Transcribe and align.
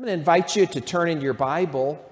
I'm 0.00 0.06
going 0.06 0.16
to 0.16 0.18
invite 0.18 0.56
you 0.56 0.64
to 0.64 0.80
turn 0.80 1.10
in 1.10 1.20
your 1.20 1.34
Bible 1.34 2.02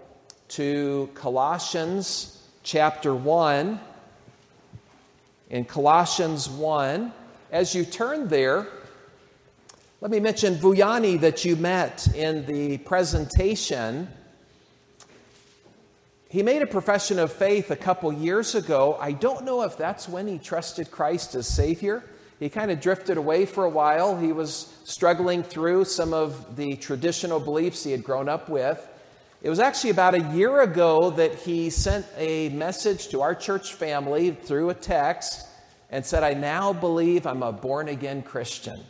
to 0.48 1.08
Colossians 1.14 2.38
chapter 2.62 3.14
1. 3.14 3.80
In 5.48 5.64
Colossians 5.64 6.50
1, 6.50 7.10
as 7.50 7.74
you 7.74 7.86
turn 7.86 8.28
there, 8.28 8.66
let 10.02 10.10
me 10.10 10.20
mention 10.20 10.56
Vuyani 10.56 11.18
that 11.20 11.46
you 11.46 11.56
met 11.56 12.14
in 12.14 12.44
the 12.44 12.76
presentation. 12.76 14.08
He 16.28 16.42
made 16.42 16.60
a 16.60 16.66
profession 16.66 17.18
of 17.18 17.32
faith 17.32 17.70
a 17.70 17.76
couple 17.76 18.12
years 18.12 18.54
ago. 18.54 18.98
I 19.00 19.12
don't 19.12 19.46
know 19.46 19.62
if 19.62 19.78
that's 19.78 20.06
when 20.06 20.28
he 20.28 20.36
trusted 20.36 20.90
Christ 20.90 21.34
as 21.34 21.46
Savior. 21.46 22.04
He 22.38 22.48
kind 22.48 22.70
of 22.70 22.80
drifted 22.80 23.16
away 23.16 23.46
for 23.46 23.64
a 23.64 23.68
while. 23.68 24.16
He 24.16 24.32
was 24.32 24.72
struggling 24.84 25.42
through 25.42 25.86
some 25.86 26.14
of 26.14 26.56
the 26.56 26.76
traditional 26.76 27.40
beliefs 27.40 27.82
he 27.82 27.90
had 27.90 28.04
grown 28.04 28.28
up 28.28 28.48
with. 28.48 28.86
It 29.42 29.50
was 29.50 29.58
actually 29.58 29.90
about 29.90 30.14
a 30.14 30.22
year 30.34 30.60
ago 30.62 31.10
that 31.10 31.34
he 31.34 31.70
sent 31.70 32.06
a 32.16 32.48
message 32.50 33.08
to 33.08 33.22
our 33.22 33.34
church 33.34 33.74
family 33.74 34.30
through 34.30 34.70
a 34.70 34.74
text 34.74 35.46
and 35.90 36.04
said, 36.04 36.22
I 36.22 36.34
now 36.34 36.72
believe 36.72 37.26
I'm 37.26 37.42
a 37.42 37.52
born 37.52 37.88
again 37.88 38.22
Christian. 38.22 38.80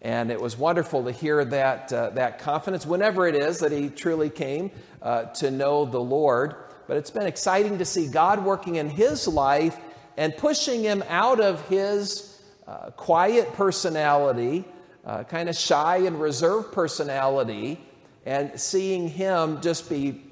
And 0.00 0.30
it 0.30 0.40
was 0.40 0.56
wonderful 0.56 1.04
to 1.04 1.12
hear 1.12 1.44
that, 1.44 1.92
uh, 1.92 2.10
that 2.10 2.38
confidence, 2.38 2.84
whenever 2.84 3.26
it 3.26 3.34
is 3.34 3.58
that 3.58 3.70
he 3.70 3.88
truly 3.88 4.30
came 4.30 4.70
uh, 5.00 5.24
to 5.34 5.50
know 5.50 5.84
the 5.84 6.00
Lord. 6.00 6.56
But 6.86 6.96
it's 6.96 7.10
been 7.10 7.26
exciting 7.26 7.78
to 7.78 7.84
see 7.84 8.08
God 8.08 8.44
working 8.44 8.76
in 8.76 8.88
his 8.88 9.28
life 9.28 9.78
and 10.16 10.36
pushing 10.36 10.82
him 10.82 11.04
out 11.08 11.40
of 11.40 11.66
his 11.68 12.31
uh, 12.72 12.90
quiet 12.92 13.52
personality, 13.52 14.64
uh, 15.04 15.22
kind 15.24 15.50
of 15.50 15.54
shy 15.54 15.98
and 15.98 16.18
reserved 16.18 16.72
personality, 16.72 17.78
and 18.24 18.58
seeing 18.58 19.08
him 19.08 19.60
just 19.60 19.90
be 19.90 20.22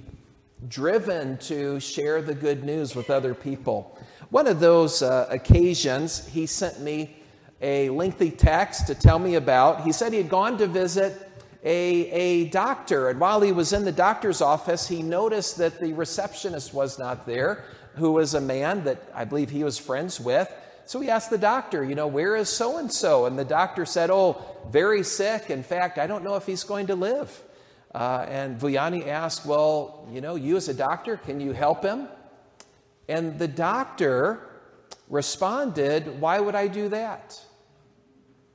driven 0.67 1.37
to 1.37 1.79
share 1.81 2.23
the 2.23 2.35
good 2.35 2.65
news 2.65 2.95
with 2.97 3.11
other 3.11 3.35
people. 3.35 3.99
One 4.31 4.47
of 4.47 4.59
those 4.59 5.03
uh, 5.03 5.27
occasions, 5.29 6.27
he 6.29 6.47
sent 6.47 6.81
me 6.81 7.15
a 7.61 7.91
lengthy 7.91 8.31
text 8.31 8.87
to 8.87 8.95
tell 8.95 9.19
me 9.19 9.35
about. 9.35 9.83
He 9.83 9.93
said 9.93 10.13
he 10.13 10.19
had 10.19 10.31
gone 10.31 10.57
to 10.59 10.67
visit 10.67 11.29
a, 11.63 12.11
a 12.11 12.45
doctor, 12.49 13.11
and 13.11 13.21
while 13.21 13.43
he 13.43 13.53
was 13.53 13.75
in 13.75 13.85
the 13.85 13.93
doctor's 13.93 14.41
office, 14.41 14.89
he 14.89 15.03
noticed 15.03 15.59
that 15.59 15.79
the 15.79 15.93
receptionist 15.93 16.73
was 16.73 16.99
not 16.99 17.27
there, 17.27 17.65
who 17.97 18.13
was 18.13 18.33
a 18.33 18.41
man 18.41 18.83
that 18.85 19.03
I 19.15 19.27
believe 19.27 19.51
he 19.51 19.63
was 19.63 19.79
friends 19.79 20.19
with. 20.19 20.51
So 20.91 20.99
he 20.99 21.09
asked 21.09 21.31
the 21.31 21.39
doctor, 21.39 21.85
you 21.85 21.95
know, 21.95 22.09
where 22.09 22.35
is 22.35 22.49
so 22.49 22.79
and 22.79 22.93
so? 22.93 23.27
And 23.27 23.39
the 23.39 23.45
doctor 23.45 23.87
said, 23.87 24.11
oh, 24.11 24.45
very 24.71 25.05
sick. 25.05 25.49
In 25.49 25.63
fact, 25.63 25.99
I 25.99 26.09
don't 26.09 26.25
know 26.25 26.35
if 26.35 26.47
he's 26.47 26.65
going 26.65 26.89
to 26.89 26.97
live. 26.97 27.45
Uh, 27.95 28.27
and 28.29 28.59
Vuyani 28.59 29.07
asked, 29.07 29.47
well, 29.47 30.09
you 30.11 30.21
know, 30.21 30.35
you 30.35 30.57
as 30.57 30.69
a 30.69 30.75
doctor, 30.75 31.17
can 31.17 31.39
you 31.39 31.53
help 31.53 31.85
him? 31.85 32.09
And 33.09 33.39
the 33.39 33.47
doctor 33.47 34.41
responded, 35.09 36.21
why 36.21 36.41
would 36.41 36.57
I 36.57 36.67
do 36.67 36.89
that? 36.89 37.41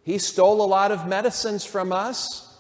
He 0.04 0.18
stole 0.18 0.62
a 0.62 0.68
lot 0.68 0.92
of 0.92 1.08
medicines 1.08 1.64
from 1.64 1.94
us. 1.94 2.54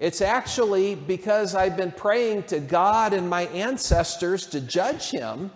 It's 0.00 0.22
actually 0.22 0.96
because 0.96 1.54
I've 1.54 1.76
been 1.76 1.92
praying 1.92 2.42
to 2.44 2.58
God 2.58 3.12
and 3.12 3.30
my 3.30 3.42
ancestors 3.42 4.48
to 4.48 4.60
judge 4.60 5.12
him 5.12 5.52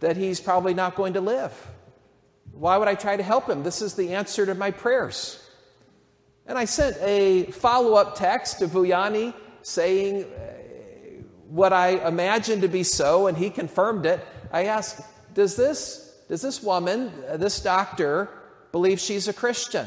that 0.00 0.18
he's 0.18 0.40
probably 0.42 0.74
not 0.74 0.94
going 0.94 1.14
to 1.14 1.22
live. 1.22 1.54
Why 2.58 2.76
would 2.76 2.88
I 2.88 2.96
try 2.96 3.16
to 3.16 3.22
help 3.22 3.48
him? 3.48 3.62
This 3.62 3.80
is 3.80 3.94
the 3.94 4.14
answer 4.14 4.44
to 4.44 4.54
my 4.54 4.72
prayers. 4.72 5.40
And 6.44 6.58
I 6.58 6.64
sent 6.64 6.96
a 7.00 7.44
follow 7.52 7.94
up 7.94 8.16
text 8.16 8.58
to 8.58 8.66
Vuyani 8.66 9.32
saying 9.62 10.24
uh, 10.24 10.38
what 11.48 11.72
I 11.72 11.90
imagined 12.08 12.62
to 12.62 12.68
be 12.68 12.82
so, 12.82 13.28
and 13.28 13.38
he 13.38 13.48
confirmed 13.48 14.06
it. 14.06 14.26
I 14.50 14.64
asked, 14.64 15.00
Does 15.34 15.54
this, 15.54 16.16
does 16.28 16.42
this 16.42 16.60
woman, 16.60 17.12
uh, 17.28 17.36
this 17.36 17.60
doctor, 17.60 18.28
believe 18.72 18.98
she's 18.98 19.28
a 19.28 19.32
Christian? 19.32 19.86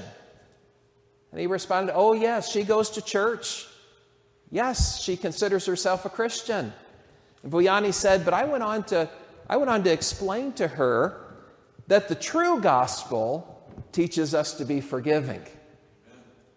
And 1.31 1.41
he 1.41 1.47
responded, 1.47 1.91
Oh, 1.94 2.13
yes, 2.13 2.50
she 2.50 2.63
goes 2.63 2.91
to 2.91 3.01
church. 3.01 3.68
Yes, 4.50 5.01
she 5.01 5.18
considers 5.18 5.66
herself 5.66 6.06
a 6.06 6.09
Christian. 6.09 6.72
And 7.44 7.51
Vuyani 7.51 7.94
said, 7.94 8.24
But 8.24 8.34
I 8.34 8.45
went 8.45 8.63
on 8.63 8.85
to, 8.85 9.09
I 9.50 9.57
went 9.57 9.69
on 9.69 9.84
to 9.84 9.91
explain 9.91 10.53
to 10.53 10.69
her 10.69 11.31
that 11.88 12.08
the 12.08 12.16
true 12.16 12.62
gospel 12.62 13.52
teaches 13.92 14.34
us 14.34 14.53
to 14.56 14.66
be 14.66 14.81
forgiving. 14.81 15.42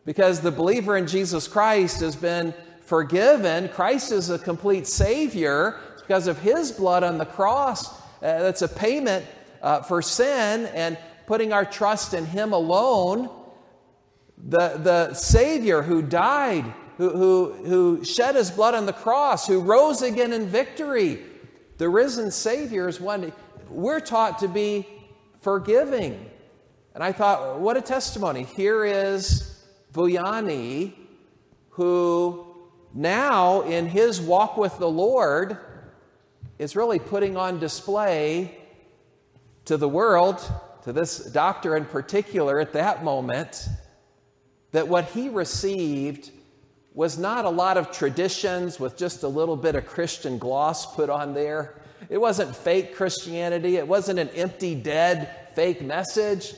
Because 0.04 0.40
the 0.40 0.50
believer 0.50 0.96
in 0.96 1.06
Jesus 1.06 1.48
Christ 1.48 2.00
has 2.00 2.14
been 2.14 2.54
forgiven. 2.82 3.68
Christ 3.70 4.12
is 4.12 4.30
a 4.30 4.38
complete 4.38 4.86
Savior 4.86 5.80
because 6.00 6.26
of 6.26 6.38
His 6.38 6.70
blood 6.70 7.02
on 7.02 7.18
the 7.18 7.24
cross. 7.24 7.88
Uh, 7.88 8.00
that's 8.20 8.62
a 8.62 8.68
payment 8.68 9.24
uh, 9.62 9.82
for 9.82 10.02
sin 10.02 10.66
and 10.74 10.98
putting 11.26 11.52
our 11.52 11.64
trust 11.64 12.12
in 12.12 12.26
Him 12.26 12.52
alone. 12.52 13.30
The, 14.36 14.76
the 14.76 15.14
Savior 15.14 15.80
who 15.80 16.02
died, 16.02 16.64
who, 16.98 17.10
who, 17.10 17.52
who 17.64 18.04
shed 18.04 18.34
His 18.34 18.50
blood 18.50 18.74
on 18.74 18.84
the 18.84 18.92
cross, 18.92 19.46
who 19.46 19.60
rose 19.60 20.02
again 20.02 20.32
in 20.34 20.46
victory. 20.46 21.22
The 21.78 21.88
risen 21.88 22.30
Savior 22.30 22.88
is 22.88 23.00
one. 23.00 23.32
We're 23.70 24.00
taught 24.00 24.40
to 24.40 24.48
be 24.48 24.86
forgiving. 25.44 26.30
And 26.94 27.04
I 27.04 27.12
thought, 27.12 27.60
what 27.60 27.76
a 27.76 27.82
testimony. 27.82 28.44
Here 28.44 28.84
is 28.84 29.62
Vuyani, 29.92 30.94
who 31.70 32.46
now, 32.94 33.60
in 33.62 33.86
his 33.86 34.20
walk 34.20 34.56
with 34.56 34.78
the 34.78 34.88
Lord, 34.88 35.58
is 36.58 36.74
really 36.74 36.98
putting 36.98 37.36
on 37.36 37.58
display 37.58 38.56
to 39.66 39.76
the 39.76 39.88
world, 39.88 40.40
to 40.84 40.92
this 40.92 41.18
doctor 41.18 41.76
in 41.76 41.84
particular 41.84 42.58
at 42.58 42.72
that 42.72 43.04
moment, 43.04 43.68
that 44.72 44.88
what 44.88 45.04
he 45.10 45.28
received 45.28 46.30
was 46.94 47.18
not 47.18 47.44
a 47.44 47.50
lot 47.50 47.76
of 47.76 47.90
traditions 47.90 48.80
with 48.80 48.96
just 48.96 49.24
a 49.24 49.28
little 49.28 49.56
bit 49.56 49.74
of 49.74 49.84
Christian 49.84 50.38
gloss 50.38 50.94
put 50.94 51.10
on 51.10 51.34
there. 51.34 51.74
It 52.08 52.18
wasn't 52.18 52.54
fake 52.54 52.94
Christianity. 52.94 53.76
It 53.76 53.86
wasn't 53.86 54.18
an 54.18 54.28
empty, 54.30 54.74
dead, 54.74 55.28
fake 55.54 55.82
message. 55.82 56.54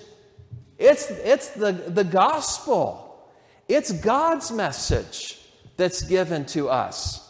It's, 0.79 1.11
it's 1.11 1.49
the, 1.51 1.73
the 1.73 2.05
gospel, 2.05 3.31
it's 3.69 3.93
God's 3.93 4.53
message 4.53 5.41
that's 5.77 6.03
given 6.03 6.45
to 6.47 6.69
us. 6.69 7.23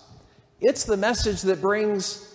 It's 0.60 0.84
the 0.84 0.97
message 0.97 1.43
that 1.43 1.60
brings 1.60 2.34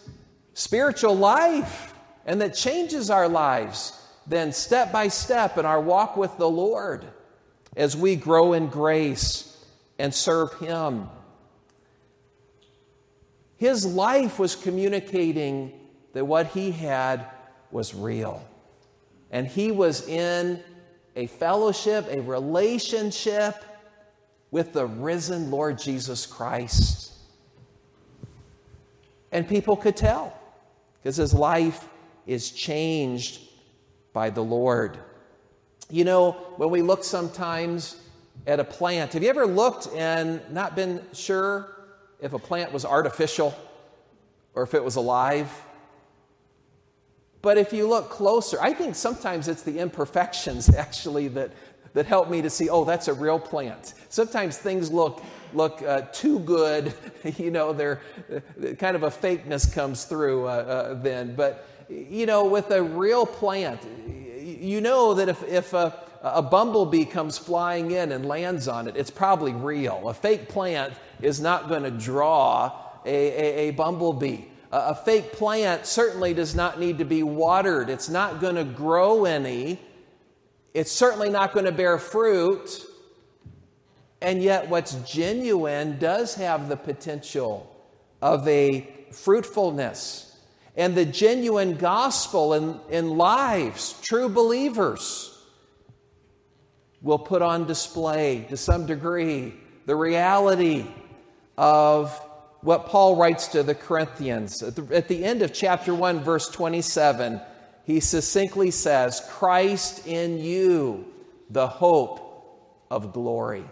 spiritual 0.54 1.16
life 1.16 1.94
and 2.26 2.40
that 2.42 2.56
changes 2.56 3.10
our 3.10 3.28
lives, 3.28 4.00
then 4.28 4.52
step 4.52 4.92
by 4.92 5.08
step 5.08 5.58
in 5.58 5.66
our 5.66 5.82
walk 5.82 6.18
with 6.18 6.38
the 6.38 6.50
Lord 6.50 7.06
as 7.76 7.98
we 7.98 8.16
grow 8.16 8.54
in 8.54 8.68
grace 8.68 9.58
and 9.98 10.14
serve 10.14 10.54
Him. 10.60 11.10
His 13.62 13.86
life 13.86 14.40
was 14.40 14.56
communicating 14.56 15.72
that 16.14 16.26
what 16.26 16.48
he 16.48 16.72
had 16.72 17.28
was 17.70 17.94
real. 17.94 18.44
And 19.30 19.46
he 19.46 19.72
was 19.72 20.08
in 20.08 20.64
a 21.16 21.28
fellowship, 21.28 22.08
a 22.10 22.22
relationship 22.22 23.64
with 24.50 24.74
the 24.74 24.88
risen 24.88 25.52
Lord 25.52 25.78
Jesus 25.78 26.26
Christ. 26.26 27.12
And 29.32 29.48
people 29.48 29.76
could 29.76 29.96
tell 29.96 30.36
because 30.98 31.18
his 31.18 31.32
life 31.32 31.88
is 32.26 32.50
changed 32.50 33.42
by 34.12 34.32
the 34.32 34.42
Lord. 34.42 34.98
You 35.88 36.04
know, 36.04 36.32
when 36.58 36.72
we 36.72 36.82
look 36.82 37.04
sometimes 37.04 37.96
at 38.48 38.60
a 38.60 38.64
plant, 38.64 39.14
have 39.14 39.22
you 39.22 39.30
ever 39.30 39.46
looked 39.46 39.88
and 39.94 40.42
not 40.52 40.76
been 40.76 41.00
sure 41.14 41.76
if 42.22 42.34
a 42.34 42.40
plant 42.40 42.72
was 42.72 42.86
artificial 42.86 43.54
or 44.54 44.64
if 44.64 44.74
it 44.74 44.84
was 44.84 44.96
alive. 44.96 45.50
But 47.42 47.58
if 47.58 47.74
you 47.74 47.88
look 47.88 48.10
closer, 48.10 48.62
I 48.62 48.74
think 48.74 48.96
sometimes 48.96 49.48
it's 49.48 49.64
the 49.64 49.80
imperfections 49.80 50.70
actually 50.76 51.28
that, 51.30 51.52
that 51.94 52.06
help 52.06 52.30
me 52.30 52.42
to 52.42 52.50
see, 52.50 52.70
oh, 52.70 52.86
that's 52.86 53.08
a 53.08 53.14
real 53.14 53.40
plant. 53.40 53.96
Sometimes 54.10 54.58
things 54.58 54.92
look, 54.92 55.24
look 55.54 55.82
uh, 55.82 56.02
too 56.14 56.40
good, 56.40 56.94
you 57.38 57.52
know, 57.52 57.74
they're, 57.74 58.02
kind 58.78 58.96
of 58.96 59.04
a 59.04 59.10
fakeness 59.10 59.72
comes 59.74 60.06
through 60.06 60.48
uh, 60.48 60.52
uh, 60.52 60.94
then. 61.02 61.36
But, 61.36 61.68
you 61.90 62.26
know, 62.26 62.46
with 62.46 62.70
a 62.72 62.82
real 62.84 63.26
plant, 63.26 63.82
you 64.40 64.82
know 64.82 65.16
that 65.16 65.28
if, 65.28 65.44
if 65.44 65.74
a, 65.74 66.11
a 66.22 66.42
bumblebee 66.42 67.06
comes 67.06 67.38
flying 67.38 67.92
in 67.92 68.12
and 68.12 68.26
lands 68.26 68.68
on 68.68 68.88
it, 68.88 68.96
it's 68.96 69.10
probably 69.10 69.54
real. 69.54 70.08
A 70.08 70.14
fake 70.14 70.50
plant 70.50 70.94
is 71.22 71.42
not 71.42 71.68
going 71.68 71.84
to 71.84 71.92
draw 71.92 72.72
a, 73.06 73.10
a, 73.10 73.70
a 73.70 73.72
bumblebee. 73.72 74.44
A, 74.72 74.78
a 74.78 74.96
fake 74.96 75.34
plant 75.34 75.86
certainly 75.86 76.34
does 76.34 76.54
not 76.54 76.80
need 76.80 77.00
to 77.00 77.06
be 77.06 77.24
watered, 77.24 77.90
it's 77.90 78.10
not 78.10 78.40
going 78.40 78.56
to 78.56 78.64
grow 78.64 79.26
any, 79.26 79.80
it's 80.74 80.92
certainly 80.92 81.30
not 81.30 81.54
going 81.54 81.66
to 81.66 81.72
bear 81.72 81.98
fruit. 81.98 82.86
And 84.24 84.44
yet, 84.44 84.70
what's 84.70 84.94
genuine 85.12 85.98
does 85.98 86.36
have 86.36 86.70
the 86.70 86.78
potential 86.78 87.76
of 88.22 88.48
a 88.48 88.88
fruitfulness. 89.12 90.38
And 90.78 90.94
the 90.94 91.06
genuine 91.06 91.76
gospel 91.76 92.54
in, 92.54 92.80
in 92.92 93.18
lives, 93.18 94.00
true 94.04 94.30
believers, 94.30 95.31
will 97.02 97.20
put 97.20 97.42
on 97.42 97.66
display 97.66 98.46
to 98.50 98.58
some 98.58 98.86
degree 98.86 99.54
the 99.86 99.96
reality 99.96 100.86
of 101.58 102.18
what 102.62 102.86
Paul 102.86 103.16
writes 103.16 103.48
to 103.50 103.64
the 103.64 103.74
Corinthians. 103.74 104.62
At 104.62 104.76
the, 104.76 104.96
at 104.96 105.08
the, 105.08 105.24
end 105.24 105.42
of 105.42 105.52
chapter 105.52 105.94
1, 105.96 106.20
verse 106.20 106.50
27, 106.50 107.42
he 107.84 108.00
succinctly 108.00 108.72
says, 108.72 109.28
Christ 109.30 110.06
in 110.06 110.38
you, 110.38 111.06
the 111.50 111.68
hope 111.68 112.86
of 112.92 113.14
glory. 113.14 113.66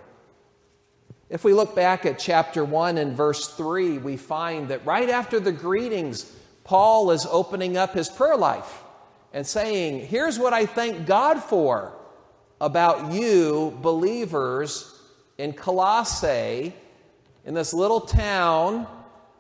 If 1.30 1.44
we 1.44 1.54
look 1.54 1.76
back 1.76 2.08
at 2.08 2.18
chapter 2.18 2.66
1 2.66 2.98
and 2.98 3.16
verse 3.16 3.48
3, 3.50 4.00
we 4.00 4.18
find 4.18 4.70
that 4.70 4.86
right 4.86 5.10
after 5.10 5.40
the 5.40 5.52
greetings, 5.52 6.26
Paul 6.64 7.12
is 7.12 7.28
opening 7.30 7.78
up 7.78 7.94
his 7.94 8.10
prayer 8.10 8.36
life 8.36 8.84
and 9.32 9.46
saying, 9.46 10.08
Here's 10.08 10.40
what 10.40 10.54
I 10.54 10.66
thank 10.66 11.06
God 11.06 11.40
for 11.44 11.94
about 12.62 13.12
you, 13.12 13.78
believers 13.82 15.00
in 15.38 15.54
Colossae, 15.54 16.74
in 17.46 17.54
this 17.54 17.74
little 17.74 18.02
town 18.02 18.88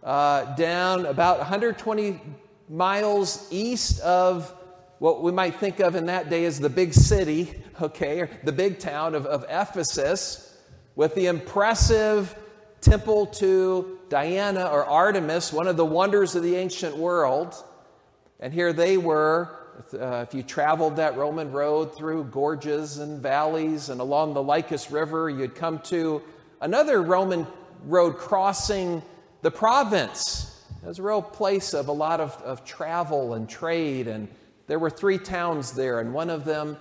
uh, 0.03 0.55
down 0.55 1.05
about 1.05 1.39
120 1.39 2.21
miles 2.69 3.47
east 3.51 3.99
of 4.01 4.53
what 4.99 5.21
we 5.21 5.31
might 5.31 5.55
think 5.55 5.79
of 5.79 5.95
in 5.95 6.05
that 6.05 6.29
day 6.29 6.45
as 6.45 6.59
the 6.59 6.69
big 6.69 6.93
city, 6.93 7.53
okay, 7.81 8.21
or 8.21 8.29
the 8.43 8.51
big 8.51 8.79
town 8.79 9.15
of, 9.15 9.25
of 9.25 9.45
Ephesus 9.49 10.57
with 10.95 11.15
the 11.15 11.27
impressive 11.27 12.35
temple 12.81 13.25
to 13.25 13.99
Diana 14.09 14.65
or 14.65 14.85
Artemis, 14.85 15.53
one 15.53 15.67
of 15.67 15.77
the 15.77 15.85
wonders 15.85 16.35
of 16.35 16.43
the 16.43 16.55
ancient 16.55 16.97
world. 16.97 17.55
And 18.39 18.53
here 18.53 18.73
they 18.73 18.97
were. 18.97 19.58
Uh, 19.93 20.25
if 20.27 20.33
you 20.33 20.43
traveled 20.43 20.97
that 20.97 21.15
Roman 21.15 21.53
road 21.53 21.95
through 21.95 22.25
gorges 22.25 22.97
and 22.97 23.21
valleys 23.21 23.87
and 23.87 24.01
along 24.01 24.33
the 24.33 24.43
Lycus 24.43 24.91
River, 24.91 25.29
you'd 25.29 25.55
come 25.55 25.79
to 25.83 26.21
another 26.59 27.01
Roman 27.01 27.47
road 27.85 28.17
crossing 28.17 29.01
the 29.41 29.49
province. 29.49 30.65
It 30.83 30.87
was 30.87 30.99
a 30.99 31.03
real 31.03 31.21
place 31.21 31.73
of 31.73 31.87
a 31.87 31.93
lot 31.93 32.19
of, 32.19 32.35
of 32.41 32.65
travel 32.65 33.35
and 33.35 33.47
trade. 33.47 34.09
And 34.09 34.27
there 34.67 34.79
were 34.79 34.89
three 34.89 35.17
towns 35.17 35.71
there, 35.71 36.01
and 36.01 36.13
one 36.13 36.29
of 36.29 36.43
them 36.43 36.75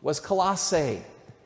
was 0.00 0.18
Colossae. 0.18 1.02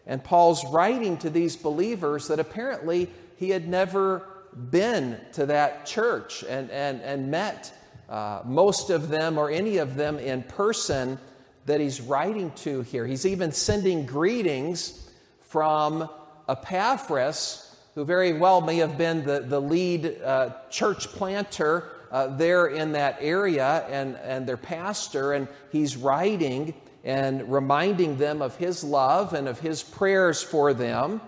And 0.06 0.22
Paul's 0.22 0.64
writing 0.70 1.16
to 1.18 1.30
these 1.30 1.56
believers 1.56 2.28
that 2.28 2.38
apparently 2.38 3.10
he 3.36 3.50
had 3.50 3.68
never 3.68 4.28
been 4.70 5.20
to 5.32 5.46
that 5.46 5.84
church 5.84 6.44
and, 6.48 6.70
and, 6.70 7.00
and 7.02 7.28
met 7.28 7.72
uh, 8.10 8.42
most 8.44 8.90
of 8.90 9.08
them 9.08 9.38
or 9.38 9.50
any 9.50 9.76
of 9.76 9.94
them 9.94 10.18
in 10.18 10.42
person 10.42 11.18
that 11.66 11.80
he's 11.80 12.00
writing 12.00 12.50
to 12.56 12.82
here. 12.82 13.06
He's 13.06 13.24
even 13.24 13.52
sending 13.52 14.04
greetings 14.04 15.08
from 15.42 16.08
Epaphras, 16.48 17.76
who 17.94 18.04
very 18.04 18.32
well 18.32 18.60
may 18.60 18.76
have 18.78 18.98
been 18.98 19.24
the, 19.24 19.40
the 19.40 19.60
lead 19.60 20.20
uh, 20.22 20.50
church 20.70 21.06
planter 21.08 21.88
uh, 22.10 22.26
there 22.36 22.66
in 22.66 22.92
that 22.92 23.18
area 23.20 23.86
and, 23.88 24.16
and 24.16 24.46
their 24.46 24.56
pastor. 24.56 25.32
And 25.32 25.46
he's 25.70 25.96
writing 25.96 26.74
and 27.04 27.50
reminding 27.50 28.16
them 28.16 28.42
of 28.42 28.56
his 28.56 28.82
love 28.82 29.32
and 29.32 29.46
of 29.46 29.60
his 29.60 29.82
prayers 29.84 30.42
for 30.42 30.74
them. 30.74 31.20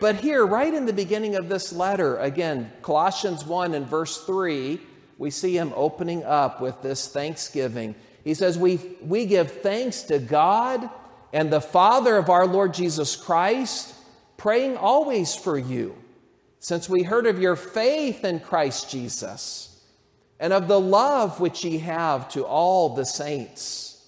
But 0.00 0.16
here, 0.16 0.44
right 0.44 0.74
in 0.74 0.84
the 0.84 0.92
beginning 0.92 1.36
of 1.36 1.48
this 1.48 1.72
letter, 1.72 2.18
again, 2.18 2.70
Colossians 2.82 3.46
1 3.46 3.72
and 3.72 3.86
verse 3.86 4.18
3, 4.24 4.80
we 5.22 5.30
see 5.30 5.56
him 5.56 5.72
opening 5.76 6.24
up 6.24 6.60
with 6.60 6.82
this 6.82 7.06
thanksgiving. 7.06 7.94
He 8.24 8.34
says, 8.34 8.58
We, 8.58 8.80
we 9.00 9.24
give 9.24 9.62
thanks 9.62 10.02
to 10.02 10.18
God 10.18 10.90
and 11.32 11.48
the 11.48 11.60
Father 11.60 12.16
of 12.16 12.28
our 12.28 12.44
Lord 12.44 12.74
Jesus 12.74 13.14
Christ, 13.14 13.94
praying 14.36 14.76
always 14.76 15.36
for 15.36 15.56
you, 15.56 15.94
since 16.58 16.88
we 16.88 17.04
heard 17.04 17.26
of 17.26 17.40
your 17.40 17.54
faith 17.54 18.24
in 18.24 18.40
Christ 18.40 18.90
Jesus 18.90 19.80
and 20.40 20.52
of 20.52 20.66
the 20.66 20.80
love 20.80 21.38
which 21.38 21.64
ye 21.64 21.78
have 21.78 22.28
to 22.30 22.44
all 22.44 22.96
the 22.96 23.06
saints 23.06 24.04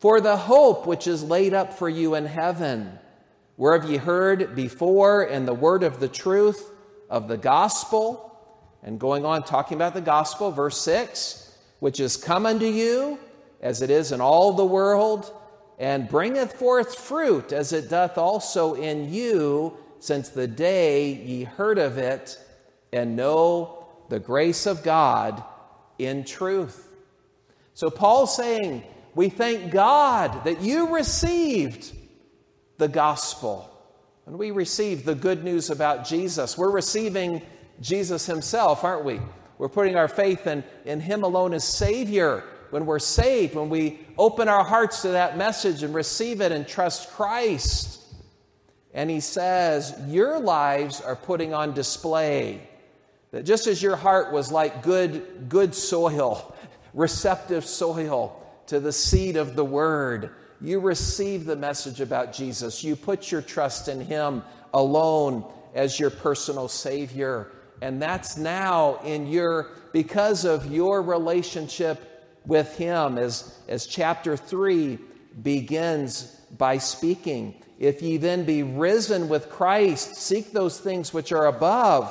for 0.00 0.18
the 0.18 0.38
hope 0.38 0.86
which 0.86 1.06
is 1.06 1.22
laid 1.22 1.52
up 1.52 1.74
for 1.74 1.90
you 1.90 2.14
in 2.14 2.24
heaven, 2.24 2.98
whereof 3.58 3.84
ye 3.84 3.98
heard 3.98 4.56
before 4.56 5.24
in 5.24 5.44
the 5.44 5.52
word 5.52 5.82
of 5.82 6.00
the 6.00 6.08
truth 6.08 6.70
of 7.10 7.28
the 7.28 7.36
gospel. 7.36 8.31
And 8.82 8.98
going 8.98 9.24
on 9.24 9.44
talking 9.44 9.76
about 9.76 9.94
the 9.94 10.00
gospel, 10.00 10.50
verse 10.50 10.78
6, 10.80 11.56
which 11.78 12.00
is 12.00 12.16
come 12.16 12.46
unto 12.46 12.66
you 12.66 13.18
as 13.60 13.80
it 13.80 13.90
is 13.90 14.12
in 14.12 14.20
all 14.20 14.52
the 14.52 14.64
world, 14.64 15.32
and 15.78 16.08
bringeth 16.08 16.54
forth 16.54 16.98
fruit 16.98 17.52
as 17.52 17.72
it 17.72 17.88
doth 17.88 18.18
also 18.18 18.74
in 18.74 19.12
you, 19.12 19.76
since 20.00 20.28
the 20.28 20.48
day 20.48 21.12
ye 21.12 21.44
heard 21.44 21.78
of 21.78 21.96
it, 21.96 22.38
and 22.92 23.16
know 23.16 23.86
the 24.08 24.18
grace 24.18 24.66
of 24.66 24.82
God 24.82 25.42
in 25.98 26.24
truth. 26.24 26.88
So 27.74 27.88
Paul's 27.88 28.36
saying, 28.36 28.82
we 29.14 29.28
thank 29.28 29.70
God 29.70 30.44
that 30.44 30.60
you 30.60 30.94
received 30.94 31.92
the 32.78 32.88
gospel. 32.88 33.68
And 34.26 34.38
we 34.38 34.50
received 34.50 35.04
the 35.04 35.14
good 35.14 35.44
news 35.44 35.70
about 35.70 36.06
Jesus. 36.06 36.56
We're 36.56 36.70
receiving 36.70 37.42
Jesus 37.80 38.26
himself, 38.26 38.84
aren't 38.84 39.04
we? 39.04 39.20
We're 39.58 39.68
putting 39.68 39.96
our 39.96 40.08
faith 40.08 40.46
in, 40.46 40.64
in 40.84 41.00
him 41.00 41.22
alone 41.22 41.54
as 41.54 41.64
Savior. 41.64 42.44
When 42.70 42.86
we're 42.86 42.98
saved, 42.98 43.54
when 43.54 43.68
we 43.68 44.00
open 44.16 44.48
our 44.48 44.64
hearts 44.64 45.02
to 45.02 45.08
that 45.08 45.36
message 45.36 45.82
and 45.82 45.94
receive 45.94 46.40
it 46.40 46.52
and 46.52 46.66
trust 46.66 47.10
Christ. 47.12 48.00
And 48.94 49.10
he 49.10 49.20
says, 49.20 49.94
Your 50.08 50.40
lives 50.40 51.00
are 51.00 51.16
putting 51.16 51.54
on 51.54 51.74
display 51.74 52.68
that 53.32 53.44
just 53.44 53.66
as 53.66 53.82
your 53.82 53.96
heart 53.96 54.32
was 54.32 54.52
like 54.52 54.82
good, 54.82 55.48
good 55.48 55.74
soil, 55.74 56.54
receptive 56.94 57.64
soil, 57.64 58.38
to 58.66 58.78
the 58.78 58.92
seed 58.92 59.36
of 59.36 59.56
the 59.56 59.64
word. 59.64 60.30
You 60.60 60.78
receive 60.78 61.44
the 61.44 61.56
message 61.56 62.00
about 62.00 62.32
Jesus. 62.32 62.84
You 62.84 62.94
put 62.94 63.32
your 63.32 63.42
trust 63.42 63.88
in 63.88 64.00
Him 64.00 64.42
alone 64.72 65.50
as 65.74 65.98
your 65.98 66.10
personal 66.10 66.68
Savior. 66.68 67.50
And 67.82 68.00
that's 68.00 68.36
now 68.36 69.00
in 69.04 69.26
your, 69.26 69.70
because 69.92 70.44
of 70.44 70.72
your 70.72 71.02
relationship 71.02 72.30
with 72.46 72.76
Him, 72.76 73.18
as, 73.18 73.58
as 73.66 73.86
chapter 73.86 74.36
3 74.36 75.00
begins 75.42 76.26
by 76.56 76.78
speaking. 76.78 77.60
If 77.80 78.00
ye 78.00 78.18
then 78.18 78.44
be 78.44 78.62
risen 78.62 79.28
with 79.28 79.50
Christ, 79.50 80.14
seek 80.14 80.52
those 80.52 80.78
things 80.78 81.12
which 81.12 81.32
are 81.32 81.46
above, 81.46 82.08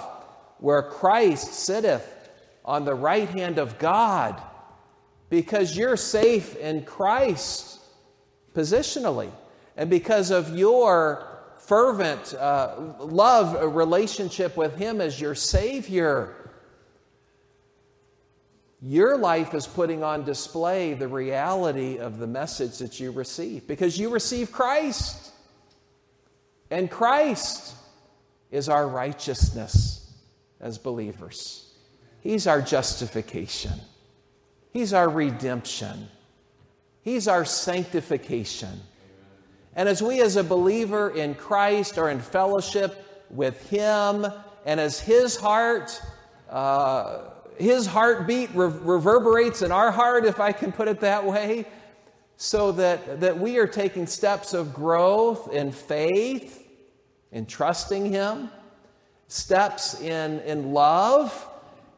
where 0.58 0.84
Christ 0.84 1.54
sitteth 1.54 2.30
on 2.66 2.84
the 2.84 2.94
right 2.94 3.30
hand 3.30 3.58
of 3.58 3.80
God 3.80 4.42
because 5.30 5.78
you're 5.78 5.96
safe 5.96 6.54
in 6.58 6.84
Christ 6.84 7.80
positionally, 8.54 9.32
and 9.78 9.90
because 9.90 10.32
of 10.32 10.54
your 10.58 11.41
fervent 11.66 12.34
uh, 12.34 12.76
love 13.00 13.76
relationship 13.76 14.58
with 14.58 14.76
Him 14.76 15.02
as 15.02 15.20
your 15.20 15.36
Savior. 15.36 16.36
Your 18.82 19.18
life 19.18 19.54
is 19.54 19.68
putting 19.68 20.04
on 20.04 20.24
display 20.24 20.94
the 20.94 21.08
reality 21.08 21.98
of 21.98 22.18
the 22.18 22.28
message 22.28 22.80
that 22.80 23.00
you 23.00 23.12
receive 23.12 23.68
because 23.68 23.98
you 23.98 24.10
receive 24.10 24.52
Christ. 24.52 25.32
And 26.72 26.90
Christ 26.90 27.76
is 28.50 28.70
our 28.70 28.88
righteousness 28.88 30.12
as 30.60 30.78
believers, 30.78 31.74
He's 32.22 32.48
our 32.48 32.62
justification. 32.62 33.74
He's 34.74 34.94
our 34.94 35.10
redemption. 35.10 36.08
He's 37.02 37.28
our 37.28 37.44
sanctification. 37.44 38.80
And 39.76 39.88
as 39.88 40.02
we, 40.02 40.22
as 40.22 40.36
a 40.36 40.44
believer 40.44 41.10
in 41.10 41.34
Christ, 41.34 41.98
are 41.98 42.10
in 42.10 42.20
fellowship 42.20 43.26
with 43.30 43.70
Him, 43.70 44.26
and 44.66 44.80
as 44.80 45.00
His 45.00 45.38
heart, 45.38 46.02
uh, 46.50 47.20
His 47.58 47.86
heartbeat 47.86 48.50
re- 48.54 48.68
reverberates 48.68 49.62
in 49.62 49.72
our 49.72 49.92
heart, 49.92 50.26
if 50.26 50.40
I 50.40 50.52
can 50.52 50.72
put 50.72 50.88
it 50.88 51.00
that 51.00 51.26
way, 51.26 51.66
so 52.36 52.74
that, 52.74 53.22
that 53.22 53.40
we 53.40 53.58
are 53.60 53.68
taking 53.68 54.08
steps 54.08 54.54
of 54.54 54.74
growth 54.74 55.54
in 55.54 55.72
faith, 55.72 56.68
in 57.32 57.46
trusting 57.46 58.12
Him, 58.12 58.50
steps 59.30 60.02
in, 60.02 60.42
in 60.42 60.74
love, 60.74 61.48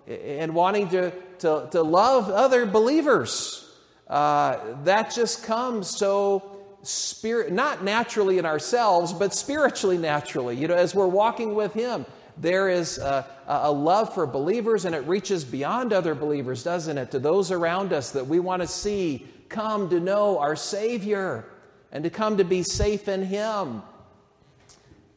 and 0.08 0.53
wanting 0.53 0.89
to, 0.89 1.12
to, 1.39 1.68
to 1.72 1.82
love 1.82 2.30
other 2.30 2.68
believers. 2.68 3.74
Uh, 4.08 4.60
that 4.84 5.12
just 5.12 5.44
comes 5.44 5.89
so 5.89 6.52
spirit, 6.83 7.51
not 7.51 7.83
naturally 7.83 8.37
in 8.37 8.45
ourselves, 8.45 9.13
but 9.13 9.33
spiritually 9.33 9.97
naturally. 9.97 10.55
You 10.55 10.67
know, 10.67 10.75
as 10.75 10.93
we're 10.93 11.07
walking 11.07 11.55
with 11.55 11.73
Him, 11.73 12.05
there 12.37 12.69
is 12.69 12.97
a, 12.97 13.25
a, 13.47 13.71
love 13.71 14.13
for 14.13 14.25
believers 14.25 14.85
and 14.85 14.95
it 14.95 15.05
reaches 15.07 15.43
beyond 15.43 15.93
other 15.93 16.15
believers, 16.15 16.63
doesn't 16.63 16.97
it? 16.97 17.11
To 17.11 17.19
those 17.19 17.51
around 17.51 17.93
us 17.93 18.11
that 18.11 18.27
we 18.27 18.39
want 18.39 18.61
to 18.61 18.67
see 18.67 19.27
come 19.49 19.89
to 19.89 19.99
know 19.99 20.39
our 20.39 20.55
Savior 20.55 21.45
and 21.91 22.03
to 22.03 22.09
come 22.09 22.37
to 22.37 22.43
be 22.43 22.63
safe 22.63 23.07
in 23.07 23.23
Him. 23.23 23.83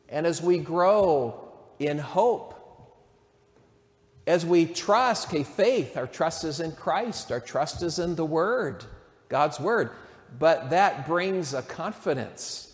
And 0.08 0.26
as 0.26 0.42
we 0.42 0.58
grow 0.58 1.48
in 1.78 1.98
hope, 1.98 2.52
as 4.26 4.44
we 4.44 4.66
trust, 4.66 5.28
okay, 5.28 5.44
faith, 5.44 5.96
our 5.96 6.06
trust 6.06 6.44
is 6.44 6.60
in 6.60 6.72
Christ, 6.72 7.32
our 7.32 7.40
trust 7.40 7.82
is 7.82 7.98
in 7.98 8.14
the 8.14 8.24
Word, 8.24 8.84
God's 9.28 9.58
Word. 9.58 9.90
But 10.38 10.70
that 10.70 11.06
brings 11.06 11.54
a 11.54 11.62
confidence 11.62 12.66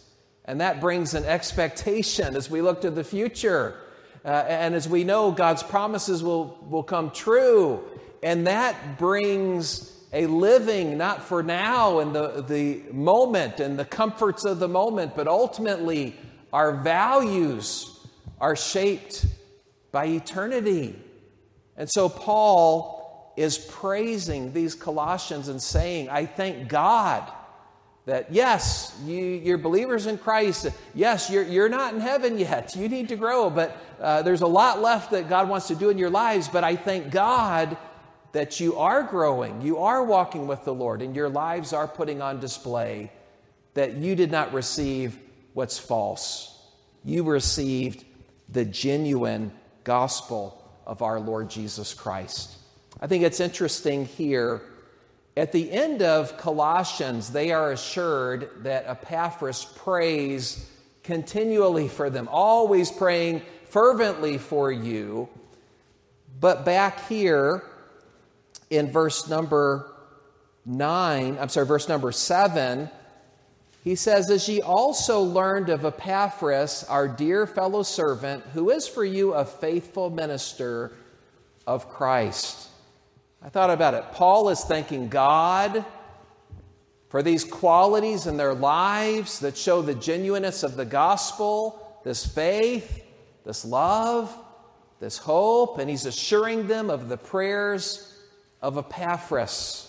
and 0.44 0.60
that 0.60 0.80
brings 0.80 1.14
an 1.14 1.24
expectation 1.24 2.34
as 2.34 2.50
we 2.50 2.62
look 2.62 2.80
to 2.82 2.90
the 2.90 3.04
future. 3.04 3.76
Uh, 4.24 4.28
and 4.28 4.74
as 4.74 4.88
we 4.88 5.04
know, 5.04 5.30
God's 5.30 5.62
promises 5.62 6.22
will, 6.22 6.58
will 6.68 6.82
come 6.82 7.10
true. 7.10 7.82
And 8.22 8.46
that 8.46 8.98
brings 8.98 9.88
a 10.12 10.26
living 10.26 10.98
not 10.98 11.22
for 11.22 11.42
now 11.42 12.00
and 12.00 12.14
the, 12.14 12.44
the 12.46 12.82
moment 12.92 13.60
and 13.60 13.78
the 13.78 13.84
comforts 13.84 14.44
of 14.44 14.58
the 14.58 14.68
moment, 14.68 15.16
but 15.16 15.26
ultimately 15.26 16.16
our 16.52 16.72
values 16.72 18.00
are 18.40 18.56
shaped 18.56 19.24
by 19.90 20.06
eternity. 20.06 20.98
And 21.76 21.90
so 21.90 22.08
Paul 22.08 23.32
is 23.36 23.58
praising 23.58 24.52
these 24.52 24.74
Colossians 24.74 25.48
and 25.48 25.62
saying, 25.62 26.10
I 26.10 26.26
thank 26.26 26.68
God 26.68 27.30
that 28.04 28.32
yes, 28.32 28.98
you, 29.04 29.54
are 29.54 29.58
believers 29.58 30.06
in 30.06 30.18
Christ. 30.18 30.68
Yes, 30.94 31.30
you're, 31.30 31.44
you're 31.44 31.68
not 31.68 31.94
in 31.94 32.00
heaven 32.00 32.38
yet. 32.38 32.74
You 32.74 32.88
need 32.88 33.08
to 33.10 33.16
grow, 33.16 33.48
but 33.48 33.76
uh, 34.00 34.22
there's 34.22 34.40
a 34.40 34.46
lot 34.46 34.80
left 34.80 35.12
that 35.12 35.28
God 35.28 35.48
wants 35.48 35.68
to 35.68 35.76
do 35.76 35.88
in 35.88 35.98
your 35.98 36.10
lives. 36.10 36.48
But 36.48 36.64
I 36.64 36.74
thank 36.74 37.10
God 37.12 37.76
that 38.32 38.58
you 38.60 38.76
are 38.76 39.02
growing, 39.02 39.60
you 39.60 39.78
are 39.78 40.02
walking 40.02 40.46
with 40.46 40.64
the 40.64 40.74
Lord, 40.74 41.02
and 41.02 41.14
your 41.14 41.28
lives 41.28 41.72
are 41.72 41.86
putting 41.86 42.22
on 42.22 42.40
display 42.40 43.12
that 43.74 43.94
you 43.94 44.14
did 44.14 44.30
not 44.30 44.52
receive 44.52 45.18
what's 45.52 45.78
false. 45.78 46.58
You 47.04 47.24
received 47.24 48.04
the 48.48 48.64
genuine 48.64 49.52
gospel 49.84 50.62
of 50.86 51.02
our 51.02 51.20
Lord 51.20 51.50
Jesus 51.50 51.94
Christ. 51.94 52.56
I 53.00 53.06
think 53.06 53.22
it's 53.24 53.40
interesting 53.40 54.06
here 54.06 54.62
at 55.36 55.52
the 55.52 55.70
end 55.72 56.02
of 56.02 56.36
Colossians, 56.36 57.30
they 57.30 57.52
are 57.52 57.72
assured 57.72 58.50
that 58.64 58.86
Epaphras 58.86 59.64
prays 59.76 60.68
continually 61.02 61.88
for 61.88 62.10
them, 62.10 62.28
always 62.30 62.90
praying 62.90 63.42
fervently 63.68 64.36
for 64.36 64.70
you. 64.70 65.28
But 66.38 66.64
back 66.64 67.08
here 67.08 67.62
in 68.68 68.90
verse 68.90 69.28
number 69.28 69.90
9, 70.66 71.38
I'm 71.40 71.48
sorry, 71.48 71.66
verse 71.66 71.88
number 71.88 72.12
7, 72.12 72.90
he 73.82 73.94
says, 73.94 74.30
As 74.30 74.48
ye 74.48 74.60
also 74.60 75.22
learned 75.22 75.70
of 75.70 75.86
Epaphras, 75.86 76.84
our 76.90 77.08
dear 77.08 77.46
fellow 77.46 77.82
servant, 77.82 78.44
who 78.52 78.70
is 78.70 78.86
for 78.86 79.04
you 79.04 79.32
a 79.32 79.46
faithful 79.46 80.10
minister 80.10 80.92
of 81.66 81.88
Christ 81.88 82.68
I 83.44 83.48
thought 83.48 83.70
about 83.70 83.94
it. 83.94 84.04
Paul 84.12 84.50
is 84.50 84.60
thanking 84.62 85.08
God 85.08 85.84
for 87.08 87.22
these 87.22 87.44
qualities 87.44 88.26
in 88.26 88.36
their 88.36 88.54
lives 88.54 89.40
that 89.40 89.56
show 89.56 89.82
the 89.82 89.94
genuineness 89.94 90.62
of 90.62 90.76
the 90.76 90.84
gospel, 90.84 92.00
this 92.04 92.24
faith, 92.24 93.04
this 93.44 93.64
love, 93.64 94.32
this 95.00 95.18
hope, 95.18 95.78
and 95.78 95.90
he's 95.90 96.06
assuring 96.06 96.68
them 96.68 96.88
of 96.88 97.08
the 97.08 97.16
prayers 97.16 98.16
of 98.60 98.78
Epaphras. 98.78 99.88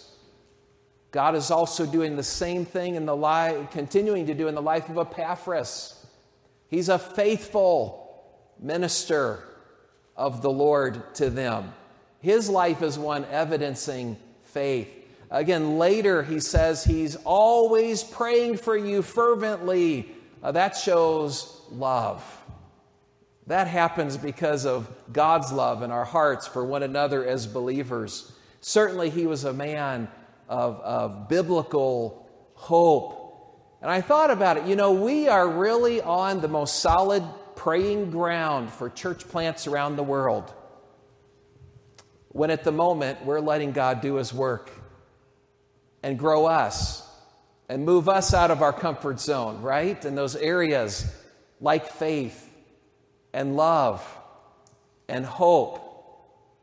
God 1.11 1.35
is 1.35 1.51
also 1.51 1.85
doing 1.85 2.15
the 2.15 2.23
same 2.23 2.65
thing 2.65 2.95
in 2.95 3.05
the 3.05 3.15
life, 3.15 3.69
continuing 3.69 4.25
to 4.25 4.33
do 4.33 4.47
in 4.47 4.55
the 4.55 4.61
life 4.61 4.89
of 4.89 4.97
Epaphras. 4.97 6.03
He's 6.67 6.89
a 6.89 6.97
faithful 6.97 8.25
minister 8.59 9.43
of 10.17 10.41
the 10.41 10.49
Lord 10.49 11.13
to 11.15 11.29
them. 11.29 11.71
His 12.23 12.49
life 12.49 12.81
is 12.81 12.97
one 12.97 13.25
evidencing 13.25 14.15
faith. 14.43 14.89
Again, 15.29 15.77
later 15.77 16.23
he 16.23 16.39
says 16.39 16.81
he's 16.81 17.17
always 17.17 18.01
praying 18.01 18.57
for 18.57 18.77
you 18.77 19.01
fervently. 19.01 20.09
Uh, 20.41 20.53
that 20.53 20.77
shows 20.77 21.61
love. 21.69 22.23
That 23.47 23.67
happens 23.67 24.15
because 24.15 24.65
of 24.65 24.87
God's 25.11 25.51
love 25.51 25.83
in 25.83 25.91
our 25.91 26.05
hearts 26.05 26.47
for 26.47 26.63
one 26.63 26.81
another 26.81 27.27
as 27.27 27.45
believers. 27.45 28.31
Certainly, 28.61 29.09
he 29.09 29.27
was 29.27 29.43
a 29.43 29.51
man 29.51 30.07
of, 30.47 30.79
of 30.79 31.27
biblical 31.27 32.29
hope. 32.53 33.75
And 33.81 33.91
I 33.91 33.99
thought 33.99 34.31
about 34.31 34.55
it. 34.55 34.65
You 34.65 34.77
know, 34.77 34.93
we 34.93 35.27
are 35.27 35.49
really 35.49 35.99
on 35.99 36.39
the 36.39 36.47
most 36.47 36.79
solid 36.79 37.23
praying 37.57 38.11
ground 38.11 38.69
for 38.69 38.89
church 38.89 39.27
plants 39.27 39.67
around 39.67 39.97
the 39.97 40.03
world 40.03 40.53
when 42.33 42.49
at 42.49 42.63
the 42.63 42.71
moment 42.71 43.23
we're 43.25 43.39
letting 43.39 43.71
God 43.71 44.01
do 44.01 44.15
His 44.15 44.33
work 44.33 44.71
and 46.03 46.19
grow 46.19 46.45
us 46.45 47.07
and 47.69 47.85
move 47.85 48.09
us 48.09 48.33
out 48.33 48.51
of 48.51 48.61
our 48.61 48.73
comfort 48.73 49.19
zone, 49.19 49.61
right? 49.61 50.03
In 50.03 50.15
those 50.15 50.35
areas 50.35 51.05
like 51.61 51.91
faith 51.91 52.49
and 53.33 53.55
love 53.55 54.05
and 55.07 55.25
hope. 55.25 55.79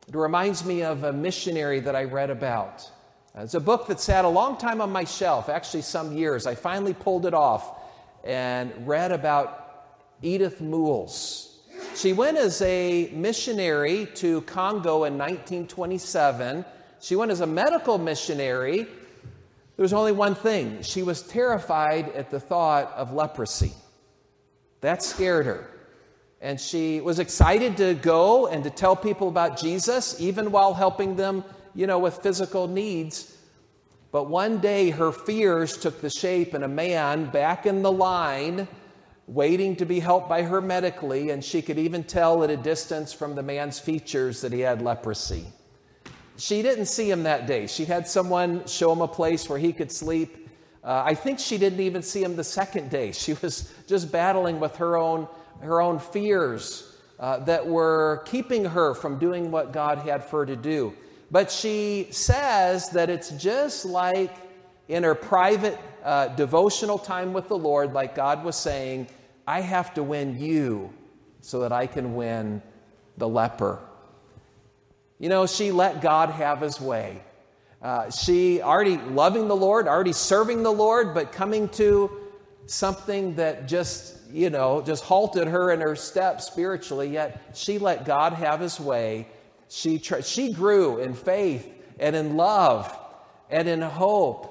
It 0.07 0.15
reminds 0.15 0.65
me 0.65 0.83
of 0.83 1.05
a 1.05 1.13
missionary 1.13 1.81
that 1.81 1.97
I 1.97 2.05
read 2.05 2.31
about. 2.31 2.89
It's 3.35 3.55
a 3.55 3.61
book 3.61 3.87
that 3.87 4.01
sat 4.01 4.25
a 4.25 4.29
long 4.29 4.57
time 4.59 4.81
on 4.81 4.91
my 4.91 5.05
shelf, 5.05 5.49
actually, 5.49 5.83
some 5.83 6.17
years. 6.17 6.47
I 6.47 6.57
finally 6.57 6.95
pulled 6.95 7.27
it 7.27 7.35
off 7.35 7.79
and 8.25 8.87
read 8.87 9.13
about 9.13 9.87
Edith 10.21 10.61
Moules. 10.61 11.50
She 11.95 12.13
went 12.13 12.39
as 12.39 12.63
a 12.63 13.11
missionary 13.13 14.07
to 14.15 14.41
Congo 14.43 15.05
in 15.05 15.19
1927. 15.19 16.65
She 17.01 17.17
went 17.17 17.31
as 17.31 17.41
a 17.41 17.47
medical 17.47 17.99
missionary. 17.99 18.85
There 18.85 19.83
was 19.83 19.93
only 19.93 20.13
one 20.13 20.35
thing 20.35 20.83
she 20.83 21.03
was 21.03 21.23
terrified 21.23 22.11
at 22.11 22.31
the 22.31 22.41
thought 22.41 22.93
of 22.93 23.13
leprosy. 23.13 23.73
That 24.81 25.03
scared 25.03 25.47
her. 25.47 25.69
And 26.41 26.59
she 26.59 27.01
was 27.01 27.19
excited 27.19 27.77
to 27.79 27.95
go 27.95 28.47
and 28.47 28.65
to 28.65 28.71
tell 28.71 28.97
people 28.97 29.29
about 29.29 29.59
Jesus, 29.59 30.19
even 30.21 30.53
while 30.53 30.73
helping 30.73 31.17
them, 31.17 31.45
you 31.75 31.87
know, 31.87 31.99
with 31.99 32.19
physical 32.19 32.67
needs. 32.67 33.37
But 34.11 34.31
one 34.31 34.59
day 34.59 34.91
her 34.91 35.13
fears 35.13 35.77
took 35.77 36.01
the 36.01 36.09
shape 36.09 36.55
in 36.55 36.63
a 36.63 36.69
man 36.69 37.31
back 37.31 37.67
in 37.67 37.83
the 37.83 37.93
line 37.93 38.69
waiting 39.31 39.77
to 39.77 39.87
be 39.87 40.01
helped 40.01 40.29
by 40.29 40.43
her 40.43 40.61
medically, 40.61 41.31
and 41.31 41.45
she 41.45 41.63
could 41.63 41.79
even 41.79 42.03
tell 42.03 42.43
at 42.43 42.51
a 42.51 42.57
distance 42.57 43.13
from 43.13 43.37
the 43.37 43.43
man's 43.43 43.79
features 43.79 44.41
that 44.41 44.53
he 44.53 44.59
had 44.59 44.83
leprosy. 44.83 45.47
She 46.37 46.63
didn't 46.63 46.87
see 46.87 47.09
him 47.09 47.23
that 47.23 47.47
day. 47.47 47.69
She 47.69 47.85
had 47.85 48.09
someone 48.09 48.67
show 48.67 48.91
him 48.91 49.01
a 49.01 49.07
place 49.07 49.49
where 49.49 49.59
he 49.59 49.73
could 49.73 49.93
sleep. 49.93 50.49
Uh, 50.83 51.05
I 51.07 51.15
think 51.15 51.39
she 51.39 51.59
didn't 51.59 51.79
even 51.79 52.03
see 52.03 52.25
him 52.25 52.35
the 52.35 52.43
second 52.43 52.91
day. 52.91 53.13
She 53.21 53.35
was 53.35 53.73
just 53.87 54.11
battling 54.11 54.59
with 54.59 54.75
her 54.77 54.97
own, 54.97 55.29
her 55.61 55.81
own 55.81 56.01
fears 56.01 56.97
uh, 57.21 57.39
that 57.45 57.65
were 57.65 58.25
keeping 58.27 58.65
her 58.65 58.95
from 58.95 59.21
doing 59.21 59.53
what 59.53 59.73
God 59.73 59.99
had 59.99 60.25
for 60.25 60.41
her 60.41 60.47
to 60.47 60.57
do. 60.57 60.93
But 61.31 61.53
she 61.53 62.09
says 62.11 62.91
that 62.91 63.09
it's 63.09 63.31
just 63.31 63.85
like 63.85 64.35
in 64.89 65.05
her 65.05 65.15
private 65.15 65.79
uh, 66.03 66.29
devotional 66.29 66.99
time 66.99 67.33
with 67.33 67.47
the 67.47 67.57
Lord, 67.57 67.93
like 67.93 68.17
God 68.17 68.43
was 68.43 68.57
saying, 68.57 69.07
I 69.51 69.63
have 69.63 69.95
to 69.95 70.05
win 70.05 70.39
you 70.39 70.95
so 71.41 71.63
that 71.63 71.73
I 71.73 71.89
can 71.89 72.15
win 72.15 72.63
the 73.19 73.27
leper. 73.27 73.81
You 75.19 75.29
know, 75.29 75.49
she 75.49 75.73
let 75.73 76.01
God 76.01 76.31
have 76.31 76.61
his 76.61 76.81
way. 76.81 77.21
Uh, 77.83 78.13
she 78.13 78.63
already 78.63 78.97
loving 78.97 79.49
the 79.49 79.57
Lord, 79.57 79.89
already 79.89 80.13
serving 80.13 80.63
the 80.63 80.71
Lord, 80.71 81.15
but 81.15 81.33
coming 81.33 81.69
to 81.71 82.13
something 82.67 83.35
that 83.35 83.67
just, 83.67 84.19
you 84.31 84.51
know, 84.51 84.83
just 84.83 85.03
halted 85.03 85.49
her 85.49 85.73
in 85.73 85.81
her 85.81 85.97
steps 85.97 86.47
spiritually, 86.47 87.09
yet 87.09 87.51
she 87.53 87.79
let 87.79 88.05
God 88.05 88.35
have 88.35 88.61
his 88.61 88.79
way. 88.79 89.27
She, 89.69 89.99
tr- 89.99 90.21
she 90.21 90.53
grew 90.53 90.99
in 90.99 91.13
faith 91.13 91.69
and 91.99 92.15
in 92.15 92.37
love 92.37 92.97
and 93.51 93.69
in 93.69 93.81
hope. 93.83 94.47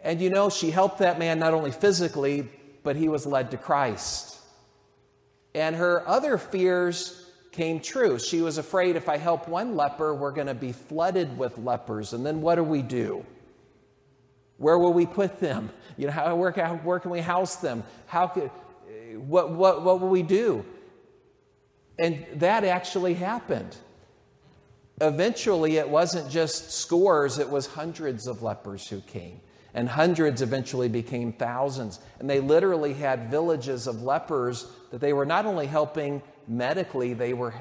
And 0.00 0.20
you 0.20 0.28
know, 0.28 0.50
she 0.50 0.70
helped 0.70 0.98
that 0.98 1.18
man 1.18 1.38
not 1.38 1.54
only 1.54 1.70
physically, 1.70 2.50
but 2.86 2.94
he 2.94 3.08
was 3.08 3.26
led 3.26 3.50
to 3.50 3.56
Christ. 3.56 4.38
And 5.56 5.74
her 5.74 6.08
other 6.08 6.38
fears 6.38 7.28
came 7.50 7.80
true. 7.80 8.20
She 8.20 8.42
was 8.42 8.58
afraid 8.58 8.94
if 8.94 9.08
I 9.08 9.16
help 9.16 9.48
one 9.48 9.74
leper, 9.74 10.14
we're 10.14 10.30
going 10.30 10.46
to 10.46 10.54
be 10.54 10.70
flooded 10.70 11.36
with 11.36 11.58
lepers. 11.58 12.12
And 12.12 12.24
then 12.24 12.40
what 12.40 12.54
do 12.54 12.62
we 12.62 12.82
do? 12.82 13.26
Where 14.58 14.78
will 14.78 14.92
we 14.92 15.04
put 15.04 15.40
them? 15.40 15.70
You 15.98 16.08
know, 16.08 16.12
how, 16.12 16.36
where, 16.36 16.52
where 16.52 17.00
can 17.00 17.10
we 17.10 17.20
house 17.20 17.56
them? 17.56 17.82
How 18.04 18.26
could, 18.26 18.50
eh, 18.86 19.14
what, 19.14 19.50
what, 19.50 19.82
what 19.82 19.98
will 19.98 20.10
we 20.10 20.22
do? 20.22 20.62
And 21.98 22.26
that 22.34 22.64
actually 22.64 23.14
happened. 23.14 23.74
Eventually, 25.00 25.78
it 25.78 25.88
wasn't 25.88 26.30
just 26.30 26.70
scores, 26.70 27.38
it 27.38 27.48
was 27.48 27.66
hundreds 27.66 28.26
of 28.26 28.42
lepers 28.42 28.86
who 28.86 29.00
came. 29.00 29.40
And 29.76 29.88
hundreds 29.88 30.40
eventually 30.40 30.88
became 30.88 31.34
thousands. 31.34 32.00
And 32.18 32.28
they 32.28 32.40
literally 32.40 32.94
had 32.94 33.30
villages 33.30 33.86
of 33.86 34.02
lepers 34.02 34.66
that 34.90 35.02
they 35.02 35.12
were 35.12 35.26
not 35.26 35.44
only 35.44 35.66
helping 35.66 36.22
medically, 36.48 37.12
they 37.12 37.34
were 37.34 37.54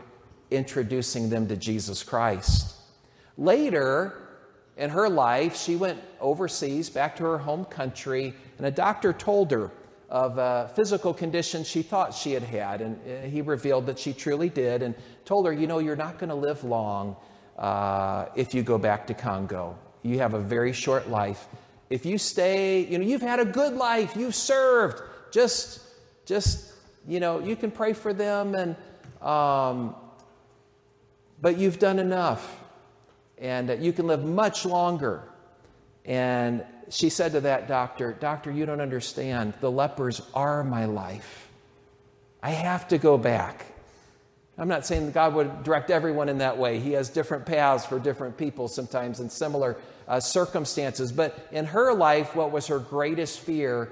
introducing 0.50 1.30
them 1.30 1.46
to 1.50 1.58
Jesus 1.58 2.04
Christ. 2.04 2.74
Later 3.38 4.30
in 4.78 4.90
her 4.92 5.10
life, 5.10 5.58
she 5.58 5.76
went 5.76 6.02
overseas 6.22 6.90
back 6.90 7.18
to 7.18 7.24
her 7.24 7.38
home 7.38 7.66
country, 7.66 8.34
and 8.58 8.66
a 8.66 8.72
doctor 8.72 9.12
told 9.12 9.52
her 9.52 9.70
of 10.10 10.38
a 10.38 10.72
physical 10.74 11.14
condition 11.14 11.66
she 11.66 11.82
thought 11.82 12.14
she 12.14 12.32
had 12.32 12.44
had. 12.44 12.80
And 12.80 12.98
uh, 13.06 13.28
he 13.28 13.42
revealed 13.42 13.88
that 13.88 14.00
she 14.00 14.14
truly 14.14 14.48
did 14.48 14.84
and 14.84 14.96
told 15.26 15.46
her, 15.48 15.52
You 15.52 15.68
know, 15.68 15.80
you're 15.80 15.98
not 15.98 16.18
going 16.18 16.30
to 16.30 16.36
live 16.36 16.64
long 16.64 17.18
uh, 17.58 18.28
if 18.36 18.54
you 18.54 18.64
go 18.64 18.78
back 18.78 19.06
to 19.08 19.14
Congo. 19.14 19.78
You 20.04 20.20
have 20.20 20.34
a 20.34 20.40
very 20.40 20.72
short 20.72 21.10
life. 21.10 21.48
If 21.96 22.06
you 22.06 22.18
stay, 22.18 22.86
you 22.86 22.98
know, 22.98 23.06
you've 23.06 23.22
had 23.22 23.40
a 23.40 23.46
good 23.46 23.72
life, 23.72 24.18
you've 24.18 24.36
served. 24.36 25.02
Just, 25.32 25.80
just, 26.25 26.74
you 27.08 27.22
know, 27.22 27.40
you 27.40 27.56
can 27.56 27.72
pray 27.72 27.94
for 27.94 28.12
them, 28.12 28.54
and, 28.54 28.75
um, 29.25 29.96
but 31.42 31.58
you've 31.58 31.80
done 31.80 31.98
enough. 32.00 32.60
And 33.38 33.82
you 33.82 33.94
can 33.94 34.08
live 34.08 34.25
much 34.25 34.66
longer. 34.66 35.24
And 36.04 36.66
she 36.90 37.08
said 37.08 37.32
to 37.32 37.40
that 37.40 37.70
doctor, 37.70 38.12
Doctor, 38.12 38.52
you 38.52 38.66
don't 38.66 38.82
understand. 38.82 39.54
The 39.62 39.72
lepers 39.72 40.22
are 40.34 40.66
my 40.66 40.84
life. 40.84 41.48
I 42.44 42.50
have 42.50 42.90
to 42.90 42.98
go 42.98 43.18
back. 43.18 43.68
I'm 44.58 44.70
not 44.70 44.86
saying 44.86 45.08
that 45.08 45.14
God 45.14 45.34
would 45.34 45.64
direct 45.64 45.92
everyone 45.92 46.30
in 46.30 46.38
that 46.38 46.58
way. 46.58 46.80
He 46.80 46.94
has 46.94 47.10
different 47.10 47.46
paths 47.46 47.86
for 47.86 48.00
different 48.00 48.38
people 48.38 48.68
sometimes 48.68 49.20
in 49.20 49.30
similar 49.30 49.78
uh, 50.08 50.20
circumstances. 50.22 51.12
But 51.12 51.48
in 51.52 51.66
her 51.66 51.94
life, 51.94 52.36
what 52.36 52.52
was 52.52 52.68
her 52.68 52.80
greatest 52.80 53.42
fear 53.42 53.92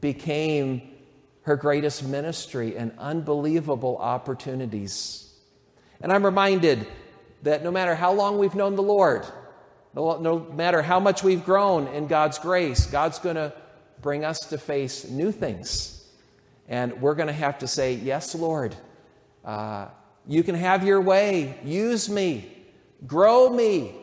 became 0.00 0.82
her 1.42 1.56
greatest 1.56 2.04
ministry 2.04 2.76
and 2.76 2.92
unbelievable 2.98 3.98
opportunities. 3.98 5.32
And 6.00 6.12
I'm 6.12 6.24
reminded 6.24 6.86
that 7.42 7.64
no 7.64 7.70
matter 7.70 7.94
how 7.94 8.12
long 8.12 8.38
we've 8.38 8.54
known 8.54 8.76
the 8.76 8.82
Lord, 8.82 9.24
no, 9.94 10.18
no 10.18 10.38
matter 10.38 10.82
how 10.82 11.00
much 11.00 11.22
we've 11.22 11.44
grown 11.44 11.88
in 11.88 12.06
God's 12.06 12.38
grace, 12.38 12.86
God's 12.86 13.18
going 13.18 13.36
to 13.36 13.52
bring 14.00 14.24
us 14.24 14.40
to 14.46 14.58
face 14.58 15.08
new 15.08 15.32
things. 15.32 16.04
And 16.68 17.00
we're 17.00 17.14
going 17.14 17.26
to 17.26 17.32
have 17.32 17.58
to 17.58 17.66
say, 17.66 17.94
Yes, 17.94 18.34
Lord, 18.34 18.74
uh, 19.44 19.88
you 20.26 20.42
can 20.42 20.54
have 20.54 20.86
your 20.86 21.00
way. 21.00 21.58
Use 21.64 22.08
me, 22.08 22.50
grow 23.06 23.48
me. 23.48 23.94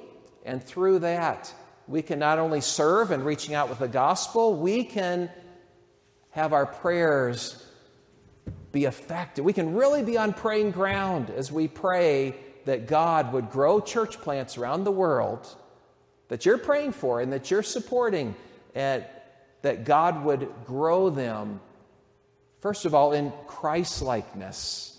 And 0.46 0.64
through 0.64 1.00
that, 1.00 1.54
we 1.88 2.02
can 2.02 2.20
not 2.20 2.40
only 2.40 2.62
serve 2.62 3.12
in 3.12 3.24
reaching 3.24 3.54
out 3.54 3.70
with 3.70 3.80
the 3.80 3.88
gospel, 3.88 4.56
we 4.56 4.84
can 4.84 5.30
have 6.32 6.54
our 6.54 6.66
prayers 6.66 7.66
be 8.72 8.86
effective. 8.86 9.44
We 9.44 9.54
can 9.54 9.74
really 9.76 10.04
be 10.04 10.18
on 10.18 10.34
praying 10.34 10.72
ground 10.72 11.30
as 11.30 11.52
we 11.52 11.68
pray 11.68 12.36
that 12.66 12.88
God 12.88 13.34
would 13.34 13.50
grow 13.50 13.80
church 13.80 14.20
plants 14.22 14.58
around 14.58 14.84
the 14.84 14.92
world 14.92 15.56
that 16.30 16.46
you're 16.46 16.58
praying 16.58 16.94
for 16.94 17.20
and 17.20 17.34
that 17.34 17.52
you're 17.52 17.64
supporting, 17.64 18.36
and 18.74 19.04
that 19.62 19.84
God 19.84 20.24
would 20.24 20.48
grow 20.66 21.10
them, 21.10 21.60
first 22.62 22.86
of 22.86 22.96
all, 22.96 23.12
in 23.12 23.34
Christ 23.48 24.02
likeness, 24.02 24.99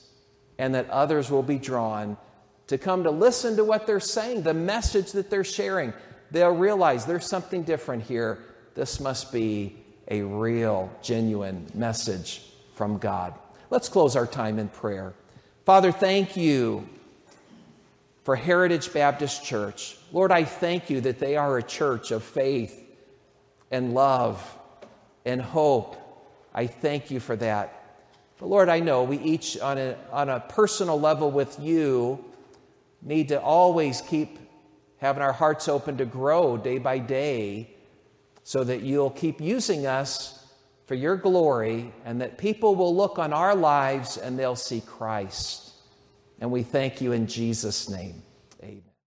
and 0.61 0.75
that 0.75 0.91
others 0.91 1.31
will 1.31 1.43
be 1.43 1.59
drawn 1.59 2.19
to 2.67 2.77
come 2.77 3.03
to 3.05 3.11
listen 3.11 3.57
to 3.57 3.65
what 3.65 3.87
they're 3.87 3.99
saying, 3.99 4.43
the 4.43 4.53
message 4.53 5.11
that 5.13 5.31
they're 5.31 5.43
sharing. 5.43 5.91
They'll 6.31 6.55
realize 6.55 7.07
there's 7.07 7.25
something 7.25 7.63
different 7.63 8.03
here. 8.03 8.39
This 8.75 9.01
must 9.01 9.33
be 9.33 9.79
a 10.09 10.21
real, 10.21 10.93
genuine 11.01 11.67
message 11.73 12.43
from 12.75 12.99
God. 12.99 13.33
Let's 13.71 13.89
close 13.89 14.17
our 14.17 14.27
time 14.27 14.59
in 14.59 14.69
prayer. 14.69 15.15
Father, 15.65 15.93
thank 15.93 16.37
you 16.37 16.87
for 18.25 18.37
Heritage 18.37 18.93
Baptist 18.93 19.43
Church. 19.43 19.97
Lord, 20.13 20.31
I 20.31 20.45
thank 20.45 20.91
you 20.91 21.01
that 21.01 21.19
they 21.19 21.37
are 21.37 21.57
a 21.57 21.63
church 21.63 22.11
of 22.11 22.23
faith 22.23 22.87
and 23.71 23.95
love 23.95 24.45
and 25.25 25.41
hope. 25.41 25.97
I 26.55 26.67
thank 26.67 27.11
you 27.11 27.19
for 27.19 27.35
that. 27.37 27.80
But 28.41 28.49
Lord, 28.49 28.71
I 28.71 28.81
know 28.81 29.05
we 29.05 29.19
each, 29.19 29.59
on 29.59 29.77
a, 29.77 29.97
on 30.11 30.31
a 30.31 30.41
personal 30.41 30.99
level 30.99 31.31
with 31.31 31.61
you, 31.61 32.25
need 33.03 33.29
to 33.29 33.41
always 33.41 34.01
keep 34.01 34.39
having 34.97 35.23
our 35.23 35.33
hearts 35.33 35.69
open 35.69 35.99
to 35.99 36.07
grow 36.07 36.57
day 36.57 36.79
by 36.79 36.99
day 36.99 37.71
so 38.43 38.65
that 38.65 38.81
you'll 38.81 39.11
keep 39.11 39.43
using 39.43 39.87
us 39.87 40.47
for 40.87 40.95
your 40.95 41.17
glory 41.17 41.93
and 42.07 42.23
that 42.23 42.39
people 42.39 42.75
will 42.75 42.97
look 42.97 43.19
on 43.19 43.35
our 43.35 43.55
lives 43.55 44.17
and 44.17 44.39
they'll 44.39 44.57
see 44.57 44.81
Christ. 44.81 45.73
And 46.41 46.51
we 46.51 46.63
thank 46.63 47.03
you 47.03 47.13
in 47.13 47.27
Jesus' 47.27 47.91
name. 47.91 48.23